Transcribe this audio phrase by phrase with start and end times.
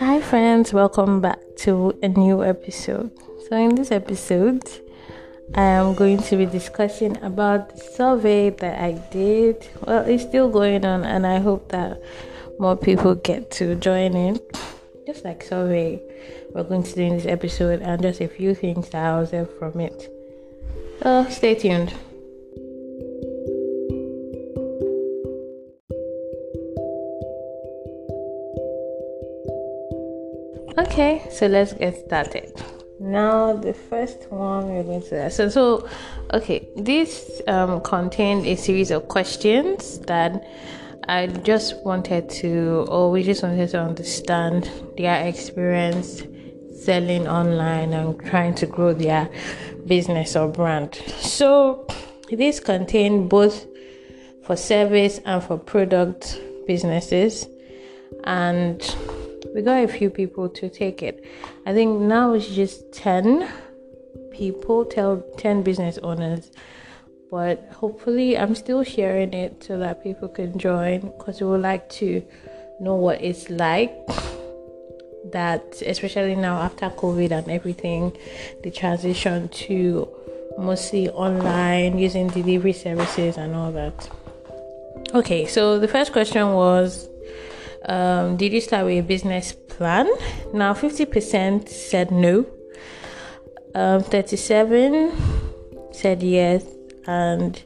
[0.00, 3.10] Hi, friends, welcome back to a new episode.
[3.46, 4.66] So, in this episode,
[5.54, 9.68] I am going to be discussing about the survey that I did.
[9.86, 12.00] Well, it's still going on, and I hope that
[12.58, 14.40] more people get to join in.
[15.06, 16.00] Just like survey,
[16.54, 19.52] we're going to do in this episode, and just a few things that I observed
[19.58, 20.10] from it.
[21.02, 21.92] So, stay tuned.
[31.00, 32.52] Okay, so let's get started.
[33.00, 35.88] Now, the first one we're going to so so
[36.34, 36.68] okay.
[36.76, 40.46] This um, contained a series of questions that
[41.08, 46.22] I just wanted to, or we just wanted to understand their experience
[46.78, 49.30] selling online and trying to grow their
[49.86, 50.96] business or brand.
[51.16, 51.86] So,
[52.30, 53.66] this contained both
[54.42, 57.48] for service and for product businesses,
[58.24, 58.82] and
[59.54, 61.24] we got a few people to take it.
[61.66, 63.50] I think now it's just 10
[64.30, 66.50] people, tell 10 business owners.
[67.30, 71.88] But hopefully, I'm still sharing it so that people can join because we would like
[72.00, 72.24] to
[72.80, 73.94] know what it's like.
[75.32, 78.16] That, especially now after COVID and everything,
[78.64, 80.08] the transition to
[80.58, 84.10] mostly online using delivery services and all that.
[85.14, 87.09] Okay, so the first question was
[87.86, 90.08] um, did you start with a business plan?
[90.52, 92.46] Now, 50% said no,
[93.74, 95.12] um, 37
[95.92, 96.64] said yes,
[97.06, 97.62] and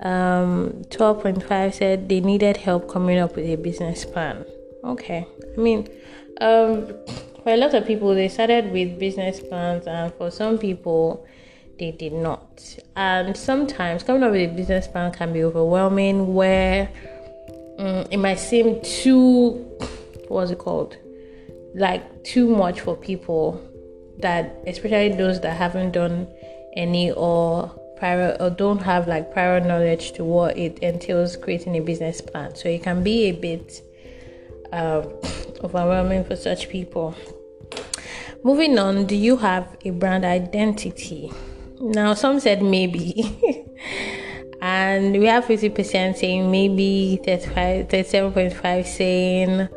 [0.00, 4.44] um, 12.5 said they needed help coming up with a business plan.
[4.84, 5.88] Okay, I mean,
[6.40, 6.86] um,
[7.42, 11.26] for a lot of people, they started with business plans, and for some people,
[11.78, 12.78] they did not.
[12.96, 16.90] And sometimes coming up with a business plan can be overwhelming, where
[17.80, 19.66] um, it might seem too
[20.28, 20.96] what's it called?
[21.74, 23.60] Like too much for people
[24.18, 26.28] that especially those that haven't done
[26.76, 31.80] any or prior or don't have like prior knowledge to what it entails creating a
[31.80, 32.54] business plan.
[32.54, 33.82] So it can be a bit
[34.72, 35.12] um,
[35.64, 37.14] overwhelming for such people.
[38.42, 41.32] Moving on do you have a brand identity?
[41.80, 43.38] Now some said maybe
[44.62, 49.68] and we have 50% saying maybe 35 37.5 saying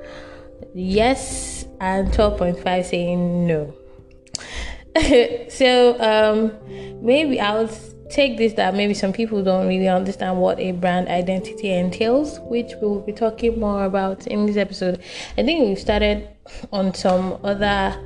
[0.73, 3.73] yes and 12.5 saying no.
[5.49, 6.51] So um
[7.03, 7.69] maybe i'll
[8.13, 12.73] take this that maybe some people don't really understand what a brand identity entails which
[12.79, 15.01] we will be talking more about in this episode.
[15.35, 16.27] I think we started
[16.71, 17.99] on some other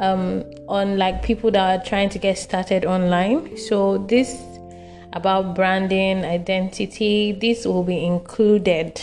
[0.00, 3.58] um on like people that are trying to get started online.
[3.58, 4.51] So this
[5.12, 7.32] about branding, identity.
[7.32, 9.00] This will be included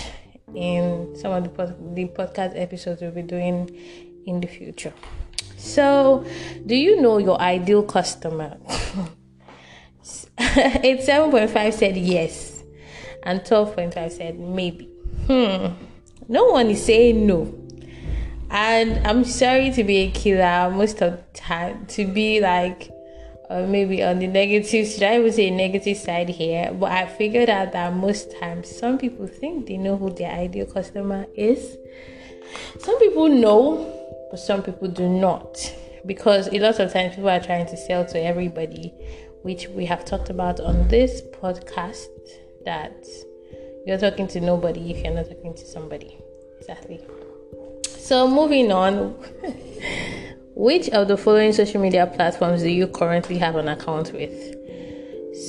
[0.56, 3.70] in some of the, pod- the podcast episodes we'll be doing
[4.26, 4.94] in the future.
[5.58, 6.26] So,
[6.66, 8.58] do you know your ideal customer?
[10.38, 12.64] 87.5 said yes,
[13.24, 14.86] and 12.5 said maybe.
[15.28, 15.74] Hmm.
[16.28, 17.54] No one is saying no.
[18.50, 22.90] And I'm sorry to be a killer most of the time, to be like,
[23.50, 26.72] or maybe on the negative should I even say negative side here?
[26.72, 30.68] But I figured out that most times some people think they know who their ideal
[30.68, 31.78] customer is.
[32.80, 35.58] Some people know, but some people do not.
[36.06, 38.94] Because a lot of times people are trying to sell to everybody,
[39.42, 42.06] which we have talked about on this podcast
[42.66, 43.06] that
[43.86, 46.18] you're talking to nobody if you're not talking to somebody.
[46.60, 47.00] Exactly.
[47.88, 49.16] So moving on.
[50.60, 54.58] Which of the following social media platforms do you currently have an account with?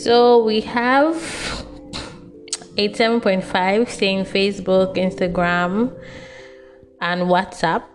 [0.05, 1.17] So we have
[2.79, 5.93] 87.5 saying Facebook, Instagram,
[7.01, 7.89] and WhatsApp.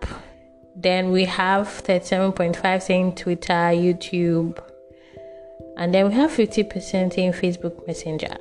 [0.76, 4.62] Then we have 37.5 saying Twitter, YouTube.
[5.78, 8.36] And then we have 50% saying Facebook Messenger.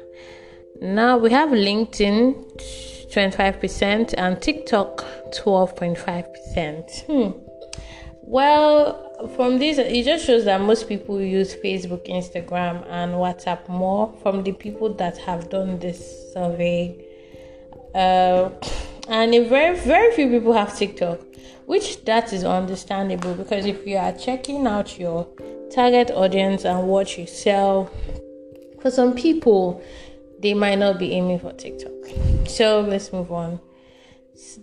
[0.82, 7.06] Now we have LinkedIn 25% and TikTok 12.5%.
[7.06, 7.45] Hmm.
[8.28, 14.12] Well, from this, it just shows that most people use Facebook, Instagram, and WhatsApp more.
[14.24, 16.98] From the people that have done this survey,
[17.94, 18.50] uh,
[19.08, 21.20] and very very few people have TikTok,
[21.68, 25.28] which that is understandable because if you are checking out your
[25.72, 27.92] target audience and what you sell,
[28.82, 29.84] for some people,
[30.40, 31.92] they might not be aiming for TikTok.
[32.48, 33.60] So let's move on.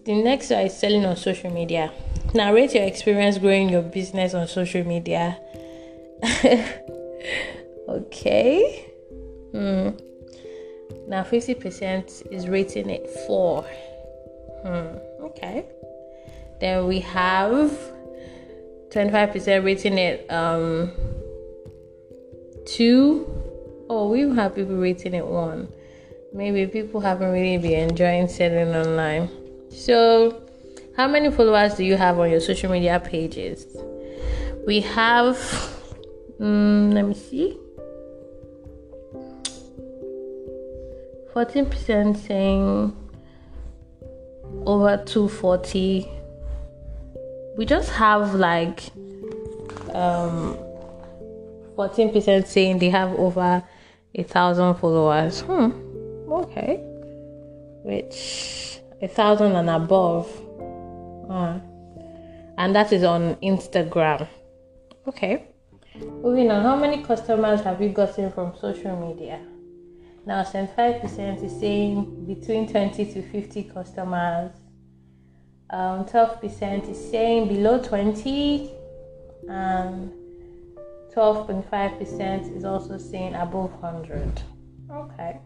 [0.04, 1.92] The next is selling on social media.
[2.34, 5.38] Narrate your experience growing your business on social media.
[7.88, 8.86] okay.
[9.50, 9.90] Hmm.
[11.08, 13.62] Now 50% is rating it 4.
[14.64, 15.24] Hmm.
[15.24, 15.66] Okay.
[16.60, 17.70] Then we have
[18.90, 20.92] 25% rating it um,
[22.66, 23.26] two.
[23.90, 25.70] Oh, we have people rating it one.
[26.32, 29.28] Maybe people haven't really been enjoying selling online.
[29.70, 30.42] So,
[30.96, 33.66] how many followers do you have on your social media pages?
[34.66, 35.38] We have,
[36.40, 37.58] um, let me see,
[41.34, 42.96] 14% saying
[44.66, 46.08] over 240
[47.56, 48.82] we just have like
[49.94, 50.56] um
[51.76, 53.62] 14% saying they have over
[54.14, 55.40] a thousand followers.
[55.40, 55.70] Hmm
[56.32, 56.80] okay.
[57.82, 60.28] Which a thousand and above
[61.28, 61.58] uh,
[62.58, 64.28] and that is on instagram.
[65.06, 65.48] Okay.
[65.94, 69.40] Moving on how many customers have you gotten from social media?
[70.24, 74.52] Now 75% is saying between 20 to 50 customers.
[75.70, 78.70] Um, 12% is saying below 20
[79.48, 80.12] and
[81.14, 84.42] 12.5% is also saying above 100
[84.90, 85.40] okay.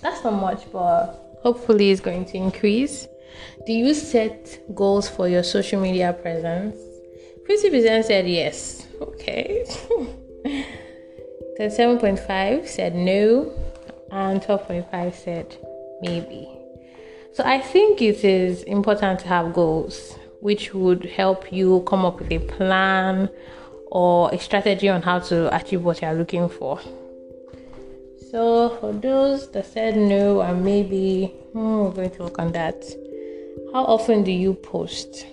[0.00, 3.06] That's not much but hopefully it's going to increase
[3.66, 6.76] do you set goals for your social media presence
[7.48, 9.64] 50% said yes okay
[11.58, 13.52] 37.5 said no
[14.10, 15.56] and 12.5 said
[16.02, 16.48] maybe
[17.34, 22.20] so I think it is important to have goals which would help you come up
[22.20, 23.28] with a plan
[23.86, 26.80] or a strategy on how to achieve what you're looking for.
[28.30, 32.84] So for those that said no and maybe hmm, we're going to work on that.
[33.74, 35.26] How often do you post?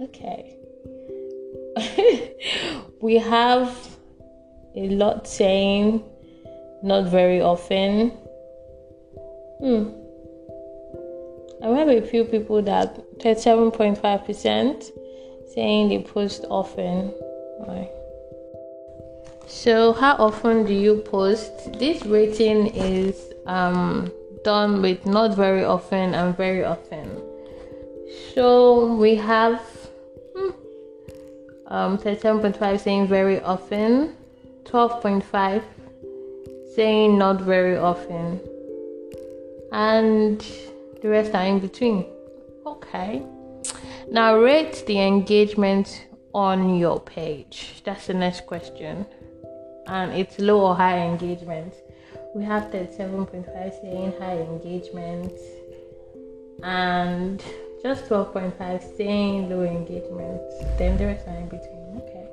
[0.00, 0.56] Okay.
[3.02, 3.68] we have
[4.74, 6.02] a lot saying
[6.82, 8.12] not very often
[9.60, 9.90] Hmm.
[11.62, 14.90] I have a few people that 37.5%
[15.54, 17.12] saying they post often.
[19.46, 21.78] So, how often do you post?
[21.78, 24.10] This rating is um,
[24.44, 27.20] done with not very often and very often.
[28.34, 29.60] So, we have
[30.36, 30.50] hmm,
[31.66, 34.14] um, 37.5 saying very often,
[34.64, 35.62] 12.5
[36.74, 38.40] saying not very often
[39.72, 40.44] and
[41.00, 42.06] the rest are in between.
[42.66, 43.22] Okay.
[44.10, 47.82] Now rate the engagement on your page.
[47.84, 49.06] That's the next question.
[49.86, 51.74] And it's low or high engagement.
[52.34, 55.32] We have 37.5 saying high engagement
[56.62, 57.42] and
[57.82, 60.40] just 12.5 saying low engagement.
[60.78, 62.00] Then the rest are in between.
[62.02, 62.26] Okay.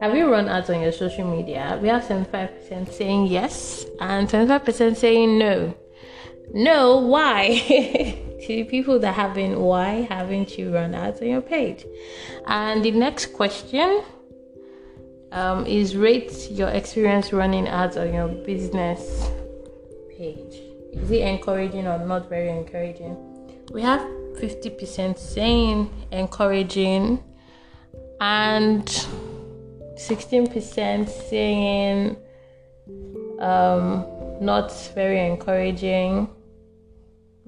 [0.00, 1.78] Have you run ads on your social media?
[1.82, 5.74] We have 75% saying yes and 25% saying no.
[6.52, 8.16] No, why?
[8.40, 11.84] to the people that haven't, why haven't you run ads on your page?
[12.46, 14.02] And the next question
[15.32, 19.30] um, is rate your experience running ads on your business
[20.16, 20.60] page.
[20.92, 23.16] Is it encouraging or not very encouraging?
[23.72, 27.22] We have 50% saying encouraging
[28.20, 32.16] and 16% saying
[33.40, 34.04] um,
[34.40, 36.28] not very encouraging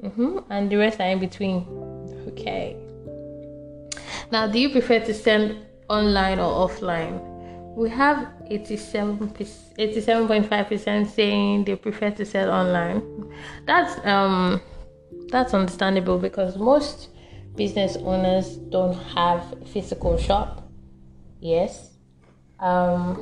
[0.03, 0.39] Mm-hmm.
[0.51, 1.67] And the rest are in between.
[2.29, 2.77] Okay.
[4.31, 7.21] Now, do you prefer to send online or offline?
[7.75, 9.31] We have 87
[9.79, 13.03] 87.5% saying they prefer to sell online.
[13.67, 14.61] That's um
[15.29, 17.09] that's understandable because most
[17.57, 20.69] business owners don't have a physical shop.
[21.41, 21.93] Yes.
[22.61, 23.17] Um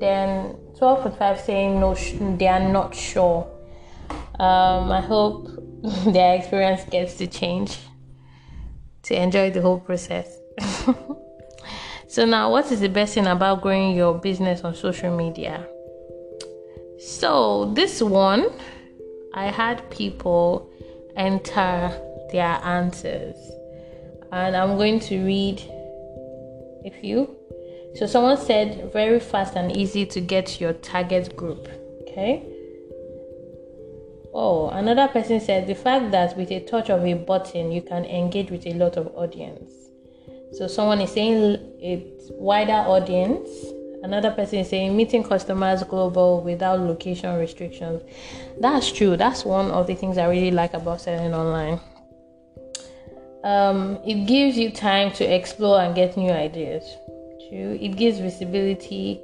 [0.00, 1.94] then 12.5 saying no
[2.36, 3.46] they are not sure.
[4.40, 5.48] Um I hope
[6.06, 7.78] their experience gets to change
[9.04, 10.38] to enjoy the whole process.
[12.08, 15.66] so, now what is the best thing about growing your business on social media?
[16.98, 18.48] So, this one,
[19.34, 20.70] I had people
[21.16, 21.92] enter
[22.32, 23.36] their answers,
[24.32, 25.60] and I'm going to read
[26.84, 27.36] a few.
[27.96, 31.68] So, someone said, very fast and easy to get your target group.
[32.02, 32.44] Okay.
[34.32, 38.04] Oh, another person said the fact that with a touch of a button you can
[38.04, 39.75] engage with a lot of audience.
[40.56, 43.48] So someone is saying it's wider audience.
[44.02, 48.02] Another person is saying meeting customers global without location restrictions.
[48.60, 49.16] That's true.
[49.16, 51.80] That's one of the things I really like about selling online.
[53.44, 56.84] Um, it gives you time to explore and get new ideas.
[57.48, 57.78] True.
[57.80, 59.20] It gives visibility,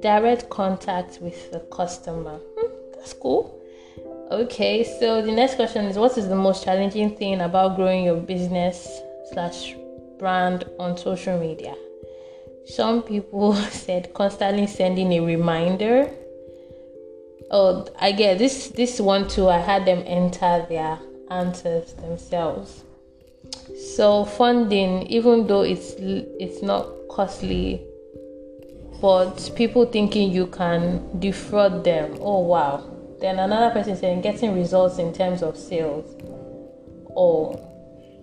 [0.00, 2.38] direct contact with the customer.
[2.58, 3.60] Hmm, that's cool
[4.30, 8.16] Okay, so the next question is what is the most challenging thing about growing your
[8.16, 9.02] business
[9.32, 9.76] slash
[10.24, 11.74] brand on social media?
[12.66, 13.54] Some people
[13.84, 16.10] said constantly sending a reminder.
[17.50, 19.50] Oh, I get this this one too.
[19.50, 20.98] I had them enter their
[21.30, 22.84] answers themselves.
[23.96, 27.82] So funding, even though it's it's not costly,
[29.02, 32.16] but people thinking you can defraud them.
[32.22, 32.82] Oh wow.
[33.20, 36.16] Then another person saying getting results in terms of sales
[37.08, 37.60] or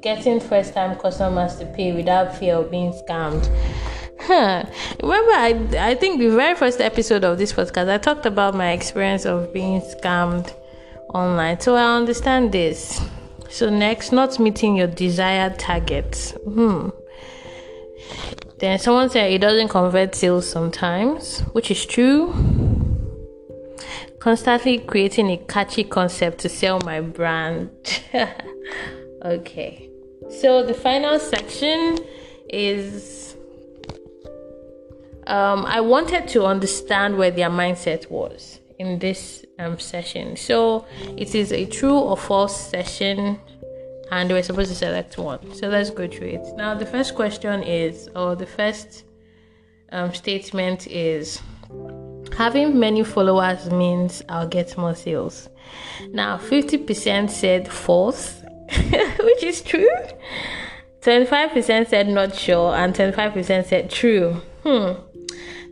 [0.02, 3.50] getting first time customers to pay without fear of being scammed.
[4.20, 4.64] Huh.
[5.02, 8.72] Remember, I, I think the very first episode of this podcast, I talked about my
[8.72, 10.54] experience of being scammed
[11.14, 11.60] online.
[11.60, 13.02] So I understand this.
[13.50, 16.32] So, next, not meeting your desired targets.
[16.32, 16.90] Hmm.
[18.60, 22.34] Then someone said it doesn't convert sales sometimes, which is true.
[24.20, 27.72] Constantly creating a catchy concept to sell my brand.
[29.26, 29.91] okay.
[30.40, 32.00] So the final section
[32.50, 33.36] is
[35.28, 40.36] um, I wanted to understand where their mindset was in this um, session.
[40.36, 40.86] So
[41.18, 43.40] it is a true or false session
[44.12, 45.54] and we're supposed to select one.
[45.54, 46.46] So let's go through it.
[46.58, 49.06] Now, the first question is, or the first
[49.92, 51.42] um, statement is,
[52.38, 55.48] having many followers means I'll get more sales.
[56.10, 58.41] Now, 50% said false,
[59.20, 59.90] which is true.
[61.02, 64.34] 25% said not sure, and 25% said true.
[64.64, 64.94] Hmm.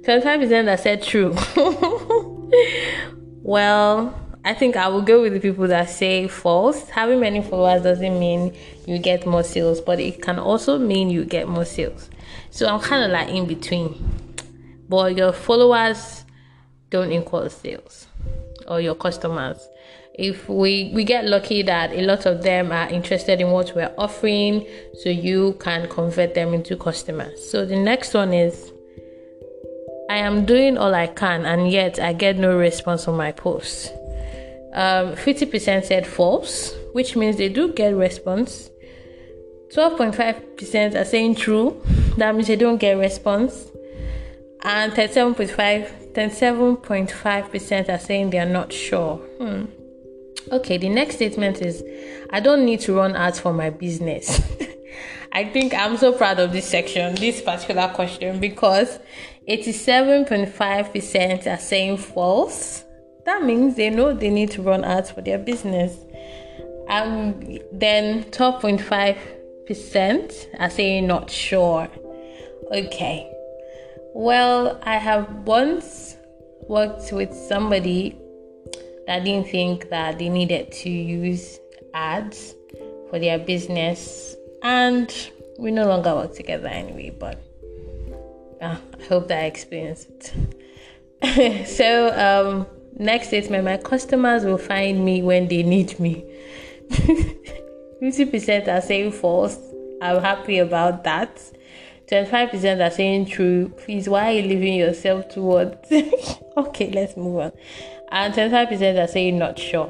[0.02, 1.36] 25% that said true.
[3.44, 6.90] well, I think I will go with the people that say false.
[6.90, 8.56] Having many followers doesn't mean
[8.88, 12.10] you get more sales, but it can also mean you get more sales.
[12.50, 13.94] So I'm kind of like in between.
[14.88, 16.26] But your followers
[16.90, 18.08] don't equal sales
[18.68, 19.68] or your customers.
[20.16, 23.94] If we, we get lucky that a lot of them are interested in what we're
[23.98, 24.66] offering,
[25.02, 27.50] so you can convert them into customers.
[27.50, 28.72] So the next one is
[30.10, 33.92] I am doing all I can and yet I get no response on my posts
[34.74, 38.70] um, 50% said false, which means they do get response.
[39.74, 41.82] 12.5% are saying true,
[42.18, 43.70] that means they don't get response.
[44.64, 49.18] And 37.5 37.5% are saying they are not sure.
[49.38, 49.66] Hmm.
[50.52, 51.84] Okay, the next statement is
[52.32, 54.42] I don't need to run ads for my business.
[55.32, 59.00] I think I'm so proud of this section, this particular question, because
[59.48, 62.84] 87.5% are saying false
[63.30, 65.96] that means they know they need to run ads for their business.
[66.88, 71.88] And then 12.5% are saying not sure.
[72.72, 73.32] Okay.
[74.16, 76.18] Well, I have once
[76.68, 78.18] worked with somebody
[79.10, 81.60] that didn't think that they needed to use
[81.96, 82.54] ads
[83.10, 87.10] for their business, and we no longer work together anyway.
[87.10, 87.42] But
[88.62, 90.34] uh, I hope that I experienced
[91.22, 91.68] it.
[91.68, 92.68] so, um,
[93.00, 96.26] Next statement my customers will find me when they need me.
[96.90, 99.58] 50% are saying false.
[100.02, 101.42] I'm happy about that.
[102.08, 103.70] 25% are saying true.
[103.78, 105.90] Please, why are you leaving yourself towards?
[106.58, 107.52] okay, let's move on.
[108.12, 109.90] And 25% are saying not sure.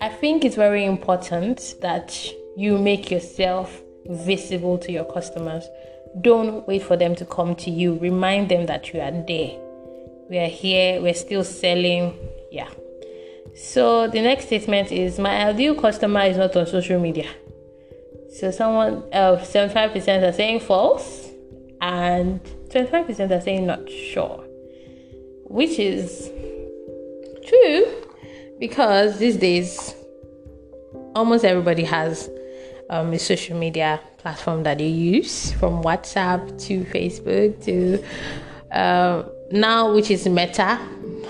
[0.00, 2.16] I think it's very important that
[2.56, 5.64] you make yourself visible to your customers.
[6.22, 7.98] Don't wait for them to come to you.
[7.98, 9.58] Remind them that you are there
[10.30, 12.14] we are here, we're still selling.
[12.52, 12.70] Yeah.
[13.56, 17.28] So the next statement is my ideal customer is not on social media.
[18.38, 21.28] So someone uh, 75% are saying false
[21.80, 24.44] and 25% are saying not sure.
[25.46, 26.30] Which is
[27.50, 27.86] true
[28.58, 29.94] because these days
[31.14, 32.30] almost everybody has
[32.90, 38.02] um, a social media platform that they use from WhatsApp to Facebook to
[38.72, 40.78] uh, now, which is Meta.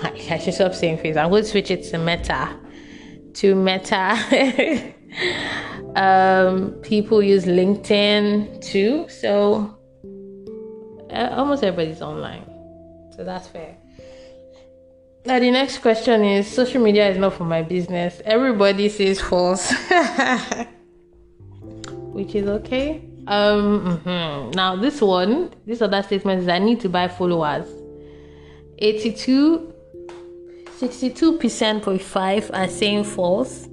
[0.03, 1.23] I should stop saying Facebook.
[1.23, 2.55] I'm going to switch it to Meta.
[3.35, 4.93] To Meta.
[5.95, 9.07] um, people use LinkedIn too.
[9.09, 9.75] So
[11.11, 12.45] uh, almost everybody's online.
[13.15, 13.75] So that's fair.
[15.25, 18.21] Now the next question is social media is not for my business.
[18.25, 19.71] Everybody says false.
[22.13, 23.07] Which is okay.
[23.27, 24.51] Um mm-hmm.
[24.51, 27.67] now this one, this other statement is I need to buy followers.
[28.79, 29.71] 82
[30.79, 33.67] 62.5 are saying false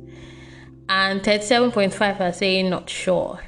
[0.91, 3.41] and 37.5 are saying not sure.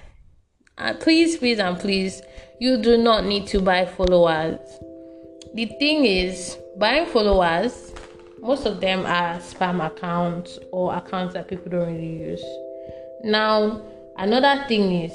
[1.00, 2.22] Please, please, and please,
[2.58, 4.58] you do not need to buy followers.
[5.52, 7.92] The thing is, buying followers
[8.42, 12.44] most of them are spam accounts or accounts that people don't really use.
[13.22, 13.82] Now,
[14.16, 15.12] another thing is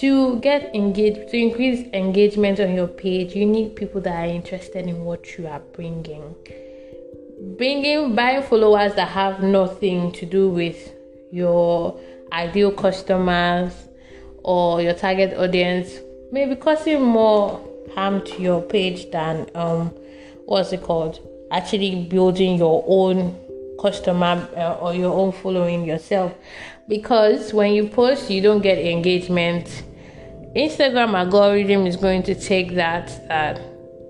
[0.00, 4.86] to get engaged, to increase engagement on your page, you need people that are interested
[4.86, 6.34] in what you are bringing.
[7.56, 10.92] Bringing buying followers that have nothing to do with
[11.32, 11.98] your
[12.30, 13.72] ideal customers
[14.42, 15.92] or your target audience
[16.30, 19.92] may be causing more harm to your page than um
[20.50, 21.20] what's it called?
[21.52, 23.38] Actually building your own
[23.80, 26.34] customer uh, or your own following yourself.
[26.88, 29.84] Because when you post you don't get engagement.
[30.56, 33.60] Instagram algorithm is going to take that that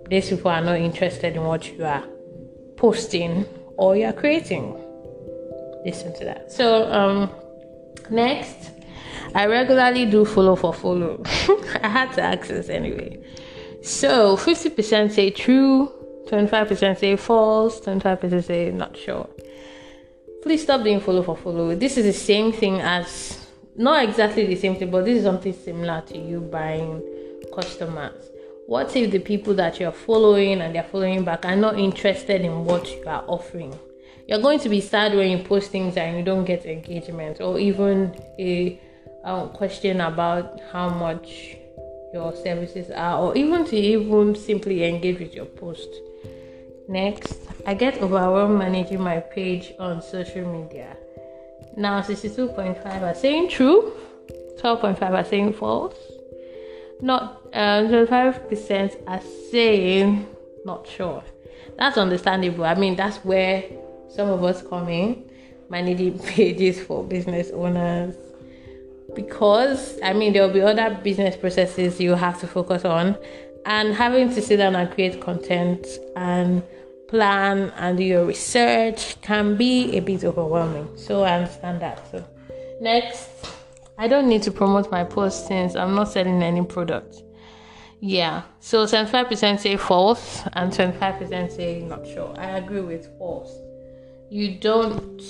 [0.09, 2.05] these people are not interested in what you are
[2.79, 3.45] posting
[3.77, 4.73] or you're creating.
[5.85, 6.51] Listen to that.
[6.51, 7.31] So um
[8.09, 8.71] next
[9.35, 11.23] i regularly do follow for follow.
[11.83, 13.23] I had to access anyway.
[13.83, 16.00] So 50% say true
[16.31, 19.29] 25% say false, 25% say not sure.
[20.43, 21.75] Please stop doing follow for follow.
[21.75, 23.47] This is the same thing as,
[23.77, 27.03] not exactly the same thing, but this is something similar to you buying
[27.55, 28.31] customers.
[28.67, 32.65] What if the people that you're following and they're following back are not interested in
[32.65, 33.77] what you are offering?
[34.29, 37.59] You're going to be sad when you post things and you don't get engagement or
[37.59, 38.81] even a
[39.25, 41.57] um, question about how much
[42.13, 45.89] your services are, or even to even simply engage with your post.
[46.89, 50.97] Next, I get overwhelmed managing my page on social media.
[51.77, 53.93] Now, 62.5 are saying true,
[54.61, 55.97] 12.5 are saying false.
[57.01, 60.27] Not um, 25% are saying
[60.65, 61.23] not sure.
[61.79, 62.65] That's understandable.
[62.65, 63.65] I mean, that's where
[64.09, 65.25] some of us come in,
[65.69, 68.15] managing pages for business owners.
[69.15, 73.17] Because, I mean, there will be other business processes you have to focus on,
[73.67, 75.87] and having to sit down and create content
[76.17, 76.63] and
[77.09, 80.89] plan and do your research can be a bit overwhelming.
[80.97, 82.01] So I understand that.
[82.11, 82.25] So
[82.81, 83.29] next,
[83.99, 87.23] I don't need to promote my post since I'm not selling any product.
[88.03, 92.35] Yeah, so 75% say false and 25% say not sure.
[92.39, 93.53] I agree with false.
[94.31, 95.21] You don't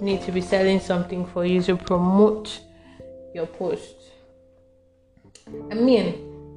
[0.00, 2.58] need to be selling something for you to promote
[3.38, 3.96] your post.
[5.70, 6.06] I mean,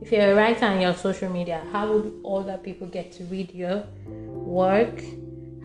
[0.01, 3.53] if you're a writer on your social media, how would other people get to read
[3.53, 4.97] your work?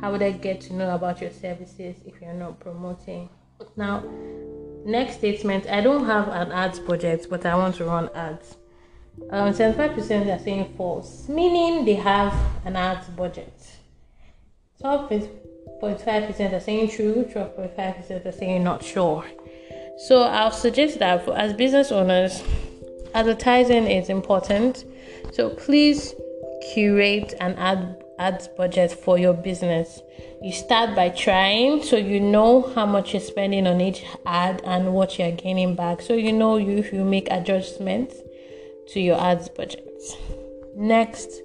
[0.00, 3.30] How would I get to know about your services if you're not promoting?
[3.76, 4.04] Now,
[4.84, 8.56] next statement I don't have an ads budget, but I want to run ads.
[9.30, 12.34] Um, 75% are saying false, meaning they have
[12.66, 13.54] an ads budget.
[14.82, 19.24] 12.5% are saying true, 12.5% are saying not sure.
[19.96, 22.42] So I'll suggest that for, as business owners,
[23.14, 24.84] advertising is important.
[25.32, 26.14] So please
[26.72, 30.02] curate an ad ads budget for your business.
[30.42, 34.92] You start by trying so you know how much you're spending on each ad and
[34.94, 36.02] what you're gaining back.
[36.02, 38.16] So you know if you make adjustments
[38.88, 39.88] to your ads budget.
[40.74, 41.42] Next,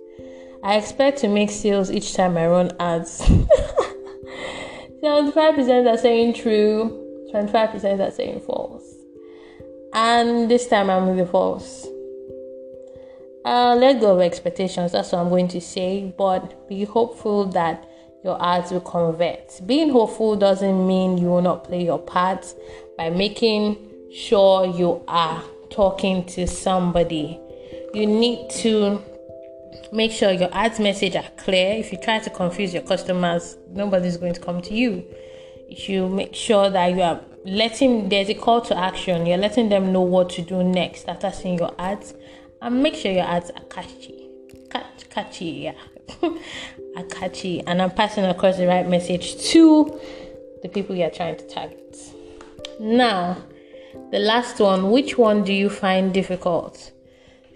[0.63, 3.21] I expect to make sales each time I run ads.
[5.03, 8.83] 75% are saying true, 25% are saying false.
[9.93, 11.87] And this time I'm with the false.
[13.43, 14.91] Uh, let go of expectations.
[14.91, 16.13] That's what I'm going to say.
[16.17, 17.87] But be hopeful that
[18.23, 19.59] your ads will convert.
[19.65, 22.53] Being hopeful doesn't mean you will not play your part
[22.97, 23.77] by making
[24.13, 27.39] sure you are talking to somebody.
[27.93, 29.01] You need to
[29.91, 31.73] make sure your ads message are clear.
[31.73, 35.03] If you try to confuse your customers, nobody's going to come to you.
[35.71, 39.93] You make sure that you are letting there's a call to action, you're letting them
[39.93, 42.13] know what to do next after seeing your ads
[42.61, 44.27] and make sure your ads are catchy.
[44.69, 45.73] Catch, catchy, yeah.
[46.95, 47.61] are catchy.
[47.65, 49.99] And I'm passing across the right message to
[50.61, 51.97] the people you're trying to target.
[52.79, 53.37] Now,
[54.11, 56.91] the last one, which one do you find difficult?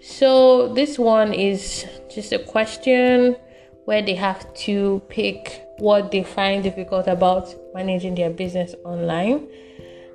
[0.00, 3.36] So, this one is just a question
[3.84, 9.48] where they have to pick what they find difficult about managing their business online.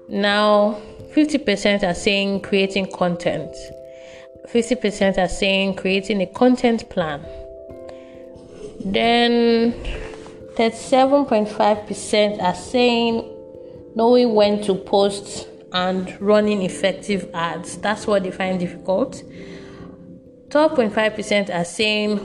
[0.09, 0.81] Now,
[1.13, 3.55] 50% are saying creating content.
[4.47, 7.25] 50% are saying creating a content plan.
[8.83, 9.73] Then
[10.55, 13.23] 37.5% are saying
[13.95, 17.77] knowing when to post and running effective ads.
[17.77, 19.23] That's what they find difficult.
[20.49, 22.19] 12.5% are saying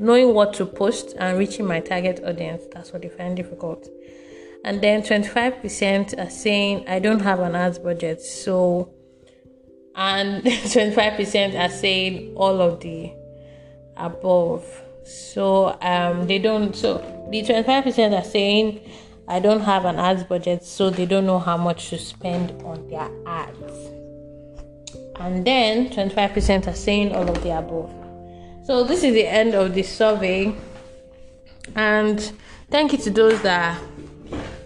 [0.00, 2.64] knowing what to post and reaching my target audience.
[2.72, 3.88] That's what they find difficult.
[4.64, 8.20] And then 25% are saying I don't have an ads budget.
[8.20, 8.92] So
[9.94, 13.12] and 25% are saying all of the
[13.96, 14.64] above.
[15.04, 16.74] So um, they don't.
[16.74, 16.98] So
[17.30, 18.80] the 25% are saying,
[19.28, 22.88] I don't have an ads budget, so they don't know how much to spend on
[22.88, 23.90] their ads.
[25.16, 27.99] And then 25% are saying all of the above.
[28.64, 30.54] So this is the end of the survey.
[31.74, 32.20] And
[32.70, 33.80] thank you to those that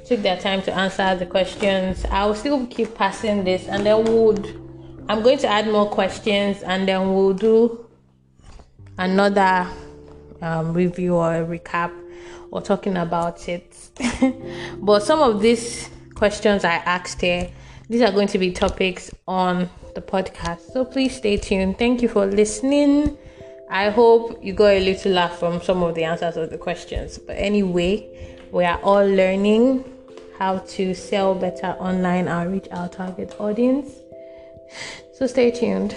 [0.06, 2.04] took their time to answer the questions.
[2.10, 4.60] I will still keep passing this and then would
[5.08, 7.86] I'm going to add more questions and then we'll do
[8.96, 9.70] another
[10.40, 11.92] um, review or recap
[12.50, 13.76] or talking about it.
[14.78, 17.50] but some of these questions I asked here,
[17.88, 20.72] these are going to be topics on the podcast.
[20.72, 21.78] So please stay tuned.
[21.78, 23.18] Thank you for listening.
[23.70, 27.18] I hope you got a little laugh from some of the answers of the questions.
[27.18, 28.06] But anyway,
[28.52, 29.84] we are all learning
[30.38, 33.90] how to sell better online and reach our target audience.
[35.12, 35.96] So stay tuned.